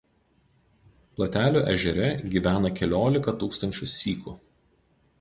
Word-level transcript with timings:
Platelių 1.19 1.61
ežere 1.75 2.09
gyvena 2.37 2.75
keliolika 2.81 3.37
tūkstančių 3.45 3.93
sykų. 4.01 4.39